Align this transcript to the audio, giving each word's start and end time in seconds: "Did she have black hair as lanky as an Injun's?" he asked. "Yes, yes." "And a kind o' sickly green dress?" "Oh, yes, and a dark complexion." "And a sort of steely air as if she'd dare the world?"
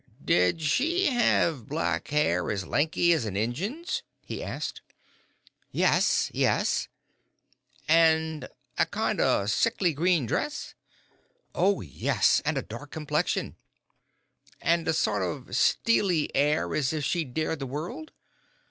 "Did 0.25 0.63
she 0.63 1.11
have 1.11 1.67
black 1.67 2.07
hair 2.07 2.49
as 2.49 2.65
lanky 2.65 3.13
as 3.13 3.25
an 3.25 3.37
Injun's?" 3.37 4.01
he 4.25 4.43
asked. 4.43 4.81
"Yes, 5.71 6.31
yes." 6.33 6.87
"And 7.87 8.47
a 8.79 8.87
kind 8.87 9.21
o' 9.21 9.45
sickly 9.45 9.93
green 9.93 10.25
dress?" 10.25 10.73
"Oh, 11.53 11.81
yes, 11.81 12.41
and 12.45 12.57
a 12.57 12.63
dark 12.63 12.89
complexion." 12.89 13.57
"And 14.59 14.87
a 14.87 14.93
sort 14.93 15.21
of 15.21 15.55
steely 15.55 16.35
air 16.35 16.73
as 16.73 16.93
if 16.93 17.05
she'd 17.05 17.35
dare 17.35 17.55
the 17.55 17.67
world?" 17.67 18.11